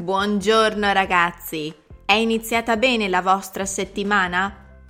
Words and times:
Buongiorno 0.00 0.92
ragazzi, 0.92 1.74
è 2.06 2.14
iniziata 2.14 2.78
bene 2.78 3.06
la 3.06 3.20
vostra 3.20 3.66
settimana? 3.66 4.80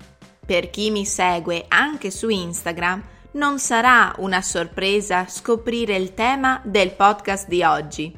Per 0.47 0.71
chi 0.71 0.93
mi 0.93 1.05
segue 1.05 1.65
anche 1.67 2.13
su 2.13 2.29
Instagram, 2.29 3.03
non 3.33 3.59
sarà 3.59 4.15
una 4.19 4.41
sorpresa 4.41 5.27
scoprire 5.27 5.97
il 5.97 6.15
tema 6.15 6.61
del 6.63 6.93
podcast 6.93 7.49
di 7.49 7.65
oggi. 7.65 8.17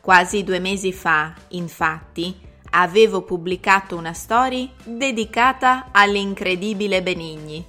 Quasi 0.00 0.42
due 0.42 0.58
mesi 0.58 0.92
fa, 0.92 1.32
infatti, 1.50 2.36
avevo 2.70 3.22
pubblicato 3.22 3.94
una 3.94 4.12
story 4.12 4.72
dedicata 4.82 5.90
all'incredibile 5.92 7.00
Benigni. 7.00 7.64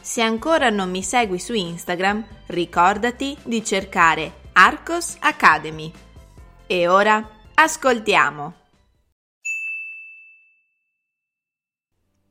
Se 0.00 0.22
ancora 0.22 0.70
non 0.70 0.90
mi 0.90 1.02
segui 1.02 1.40
su 1.40 1.54
Instagram, 1.54 2.24
ricordati 2.46 3.36
di 3.42 3.64
cercare 3.64 4.42
Arcos 4.52 5.16
Academy. 5.18 5.92
E 6.68 6.86
ora 6.86 7.38
Ascoltiamo. 7.62 8.54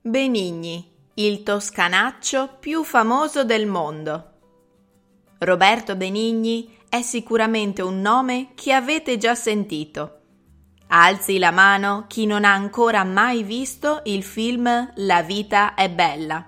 Benigni, 0.02 0.84
il 1.14 1.44
toscanaccio 1.44 2.58
più 2.60 2.84
famoso 2.84 3.44
del 3.44 3.68
mondo. 3.68 4.32
Roberto 5.38 5.96
Benigni 5.96 6.80
è 6.90 7.04
sicuramente 7.04 7.84
un 7.84 8.02
nome 8.02 8.54
che 8.56 8.74
avete 8.74 9.18
già 9.18 9.36
sentito. 9.36 10.22
Alzi 10.88 11.38
la 11.38 11.52
mano 11.52 12.06
chi 12.08 12.26
non 12.26 12.44
ha 12.44 12.54
ancora 12.54 13.04
mai 13.04 13.44
visto 13.44 14.02
il 14.06 14.24
film 14.24 14.92
La 14.96 15.22
vita 15.22 15.76
è 15.76 15.92
bella. 15.92 16.44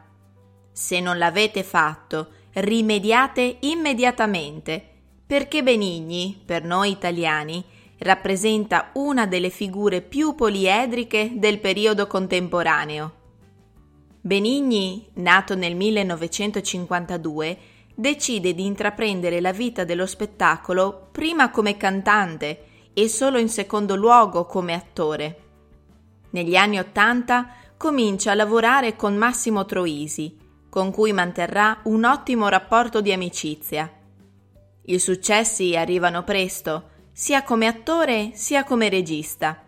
Se 0.71 0.99
non 0.99 1.19
l'avete 1.19 1.61
fatto, 1.61 2.31
rimediate 2.53 3.57
immediatamente, 3.59 4.83
perché 5.27 5.61
Benigni, 5.61 6.41
per 6.43 6.63
noi 6.63 6.89
italiani, 6.89 7.63
rappresenta 8.01 8.89
una 8.93 9.27
delle 9.27 9.49
figure 9.49 10.01
più 10.01 10.33
poliedriche 10.33 11.33
del 11.35 11.59
periodo 11.59 12.07
contemporaneo. 12.07 13.19
Benigni, 14.21 15.07
nato 15.15 15.55
nel 15.55 15.75
1952, 15.75 17.57
decide 17.93 18.53
di 18.53 18.65
intraprendere 18.65 19.39
la 19.39 19.51
vita 19.51 19.83
dello 19.83 20.05
spettacolo 20.05 21.09
prima 21.11 21.51
come 21.51 21.77
cantante 21.77 22.65
e 22.93 23.07
solo 23.07 23.37
in 23.37 23.49
secondo 23.49 23.95
luogo 23.95 24.45
come 24.45 24.73
attore. 24.73 25.37
Negli 26.31 26.55
anni 26.55 26.79
Ottanta 26.79 27.53
comincia 27.77 28.31
a 28.31 28.35
lavorare 28.35 28.95
con 28.95 29.15
Massimo 29.15 29.65
Troisi, 29.65 30.37
con 30.69 30.91
cui 30.91 31.13
manterrà 31.13 31.79
un 31.83 32.03
ottimo 32.03 32.47
rapporto 32.47 33.01
di 33.01 33.11
amicizia. 33.11 33.91
I 34.85 34.99
successi 34.99 35.75
arrivano 35.75 36.23
presto 36.23 36.90
sia 37.13 37.43
come 37.43 37.67
attore 37.67 38.31
sia 38.33 38.63
come 38.63 38.89
regista. 38.89 39.63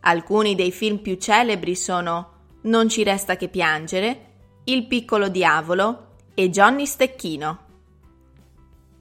Alcuni 0.00 0.54
dei 0.54 0.72
film 0.72 0.98
più 0.98 1.16
celebri 1.16 1.76
sono 1.76 2.30
Non 2.62 2.88
ci 2.88 3.02
resta 3.02 3.36
che 3.36 3.48
piangere, 3.48 4.26
Il 4.64 4.86
piccolo 4.86 5.28
diavolo 5.28 6.16
e 6.34 6.48
Johnny 6.50 6.86
Stecchino. 6.86 7.58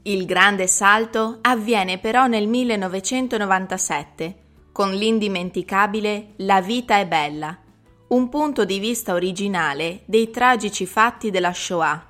Il 0.04 0.26
grande 0.26 0.66
salto 0.68 1.38
avviene 1.42 2.00
però 2.00 2.26
nel 2.26 2.48
1997 2.48 4.40
con 4.72 4.92
l'indimenticabile 4.92 6.34
La 6.38 6.62
vita 6.62 6.98
è 6.98 7.06
bella, 7.06 7.56
un 8.08 8.30
punto 8.30 8.66
di 8.66 8.80
vista 8.80 9.14
originale 9.14 10.02
dei 10.06 10.32
tragici 10.32 10.86
fatti 10.86 11.30
della 11.30 11.54
Shoah, 11.54 12.08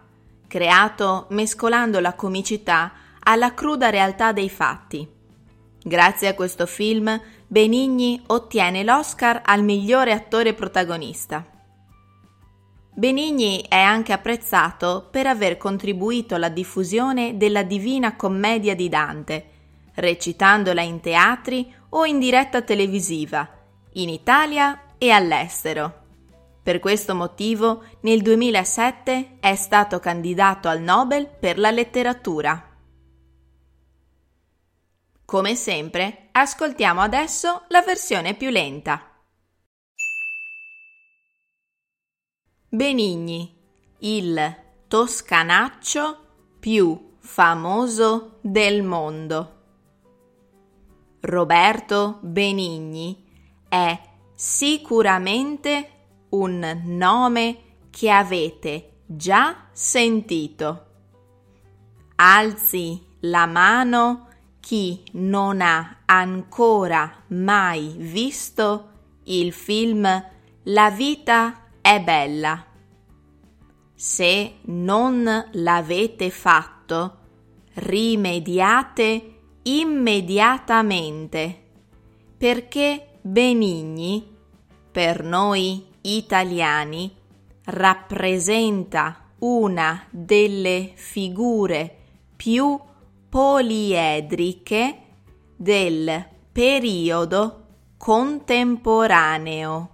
creato 0.47 1.27
mescolando 1.29 1.99
la 1.99 2.13
comicità 2.13 2.93
alla 3.19 3.53
cruda 3.53 3.89
realtà 3.89 4.31
dei 4.31 4.49
fatti. 4.49 5.19
Grazie 5.83 6.27
a 6.27 6.35
questo 6.35 6.67
film, 6.67 7.19
Benigni 7.47 8.21
ottiene 8.27 8.83
l'Oscar 8.83 9.41
al 9.43 9.63
migliore 9.63 10.11
attore 10.11 10.53
protagonista. 10.53 11.43
Benigni 12.93 13.65
è 13.67 13.79
anche 13.79 14.13
apprezzato 14.13 15.07
per 15.09 15.25
aver 15.25 15.57
contribuito 15.57 16.35
alla 16.35 16.49
diffusione 16.49 17.35
della 17.35 17.63
Divina 17.63 18.15
Commedia 18.15 18.75
di 18.75 18.89
Dante, 18.89 19.45
recitandola 19.95 20.81
in 20.81 20.99
teatri 20.99 21.73
o 21.89 22.05
in 22.05 22.19
diretta 22.19 22.61
televisiva, 22.61 23.49
in 23.93 24.09
Italia 24.09 24.83
e 24.99 25.09
all'estero. 25.09 25.99
Per 26.61 26.77
questo 26.79 27.15
motivo, 27.15 27.83
nel 28.01 28.21
2007 28.21 29.37
è 29.39 29.55
stato 29.55 29.99
candidato 29.99 30.67
al 30.67 30.81
Nobel 30.81 31.27
per 31.27 31.57
la 31.57 31.71
letteratura. 31.71 32.70
Come 35.31 35.55
sempre, 35.55 36.27
ascoltiamo 36.33 36.99
adesso 36.99 37.63
la 37.69 37.81
versione 37.81 38.33
più 38.33 38.49
lenta. 38.49 39.01
Benigni, 42.67 43.57
il 43.99 44.55
toscanaccio 44.89 46.57
più 46.59 47.15
famoso 47.19 48.39
del 48.41 48.83
mondo. 48.83 49.61
Roberto 51.21 52.19
Benigni 52.23 53.63
è 53.69 53.97
sicuramente 54.35 55.91
un 56.31 56.81
nome 56.83 57.77
che 57.89 58.09
avete 58.09 59.03
già 59.05 59.69
sentito. 59.71 60.87
Alzi 62.15 63.01
la 63.21 63.45
mano 63.45 64.27
chi 64.61 65.03
non 65.13 65.59
ha 65.59 65.97
ancora 66.05 67.23
mai 67.27 67.93
visto 67.97 68.89
il 69.23 69.51
film 69.51 70.07
La 70.63 70.91
vita 70.91 71.67
è 71.81 71.99
bella. 71.99 72.63
Se 73.93 74.53
non 74.63 75.49
l'avete 75.51 76.29
fatto, 76.29 77.17
rimediate 77.73 79.39
immediatamente, 79.63 81.63
perché 82.37 83.17
Benigni, 83.21 84.25
per 84.91 85.23
noi 85.23 85.85
italiani, 86.01 87.13
rappresenta 87.65 89.29
una 89.39 90.05
delle 90.09 90.91
figure 90.95 91.97
più 92.35 92.79
poliedriche 93.31 94.97
del 95.55 96.27
periodo 96.51 97.65
contemporaneo. 97.95 99.89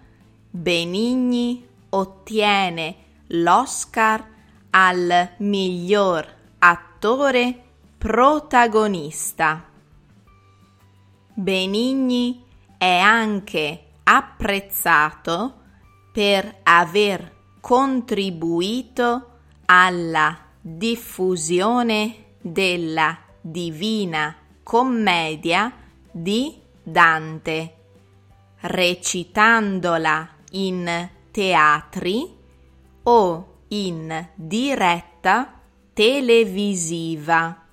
Benigni 0.50 1.66
ottiene 1.90 2.96
l'Oscar 3.28 4.26
al 4.70 5.30
miglior 5.38 6.26
attore 6.58 7.62
protagonista. 7.96 9.69
Benigni 11.40 12.44
è 12.76 12.98
anche 12.98 13.84
apprezzato 14.02 15.54
per 16.12 16.58
aver 16.64 17.34
contribuito 17.60 19.38
alla 19.64 20.36
diffusione 20.60 22.34
della 22.42 23.16
Divina 23.40 24.36
Commedia 24.62 25.72
di 26.10 26.60
Dante, 26.82 27.74
recitandola 28.58 30.28
in 30.50 31.08
teatri 31.30 32.36
o 33.04 33.60
in 33.68 34.28
diretta 34.34 35.58
televisiva 35.94 37.66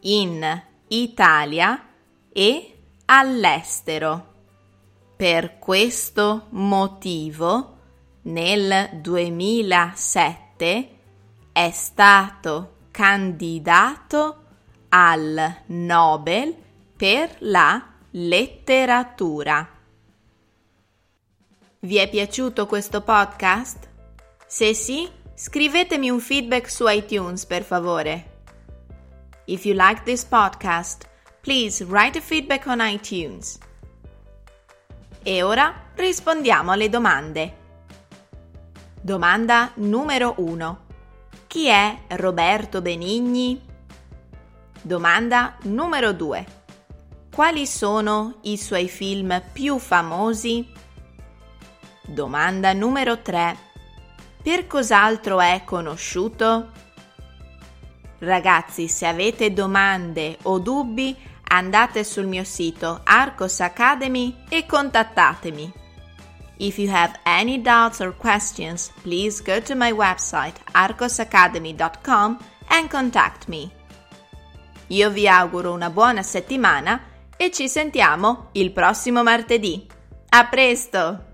in 0.00 0.62
Italia 0.88 1.86
e 2.32 2.72
all'estero. 3.10 4.34
Per 5.16 5.58
questo 5.58 6.46
motivo 6.50 7.76
nel 8.22 8.90
2007 9.00 10.90
è 11.52 11.70
stato 11.70 12.74
candidato 12.90 14.44
al 14.90 15.62
Nobel 15.66 16.54
per 16.96 17.36
la 17.40 17.84
letteratura. 18.10 19.68
Vi 21.80 21.96
è 21.96 22.08
piaciuto 22.08 22.66
questo 22.66 23.02
podcast? 23.02 23.88
Se 24.46 24.74
sì, 24.74 25.08
scrivetemi 25.34 26.10
un 26.10 26.20
feedback 26.20 26.68
su 26.70 26.86
iTunes 26.88 27.46
per 27.46 27.62
favore. 27.62 28.36
If 29.46 29.64
you 29.64 29.74
like 29.74 30.02
this 30.02 30.24
podcast, 30.24 31.07
please 31.48 31.82
write 31.86 32.20
feedback 32.20 32.66
on 32.66 32.78
iTunes. 32.82 33.58
E 35.22 35.42
ora 35.42 35.86
rispondiamo 35.94 36.72
alle 36.72 36.90
domande. 36.90 37.56
Domanda 39.00 39.70
numero 39.76 40.34
1. 40.36 40.78
Chi 41.46 41.68
è 41.68 42.00
Roberto 42.08 42.82
Benigni? 42.82 43.64
Domanda 44.82 45.56
numero 45.62 46.12
2. 46.12 46.46
Quali 47.34 47.66
sono 47.66 48.40
i 48.42 48.58
suoi 48.58 48.90
film 48.90 49.42
più 49.50 49.78
famosi? 49.78 50.70
Domanda 52.04 52.74
numero 52.74 53.22
3. 53.22 53.56
Per 54.42 54.66
cos'altro 54.66 55.40
è 55.40 55.62
conosciuto? 55.64 56.72
Ragazzi, 58.18 58.86
se 58.88 59.06
avete 59.06 59.52
domande 59.52 60.36
o 60.42 60.58
dubbi, 60.58 61.16
andate 61.48 62.04
sul 62.04 62.26
mio 62.26 62.44
sito 62.44 63.00
Arcos 63.04 63.60
Academy 63.60 64.44
e 64.48 64.66
contattatemi. 64.66 65.72
If 66.58 66.78
you 66.78 66.90
have 66.90 67.18
any 67.24 67.60
doubts 67.60 68.00
or 68.00 68.16
questions, 68.16 68.90
please 69.02 69.42
go 69.42 69.60
to 69.60 69.74
my 69.74 69.92
website 69.92 70.54
arcosacademy.com 70.72 72.38
and 72.68 72.88
contact 72.88 73.46
me. 73.48 73.70
Io 74.88 75.10
vi 75.10 75.28
auguro 75.28 75.72
una 75.72 75.90
buona 75.90 76.22
settimana 76.22 77.00
e 77.36 77.50
ci 77.52 77.68
sentiamo 77.68 78.48
il 78.52 78.72
prossimo 78.72 79.22
martedì. 79.22 79.86
A 80.30 80.46
presto! 80.46 81.27